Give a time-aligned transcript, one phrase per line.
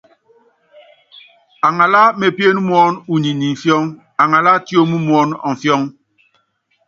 [1.67, 3.83] Aŋalá mepién muɔn uniɛ ni imfiɔ́ŋ,
[4.21, 5.81] aŋalá tióm muɔ́n ɔmfiɔŋ.